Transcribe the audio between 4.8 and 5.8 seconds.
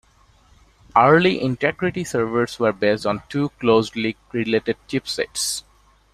chipsets.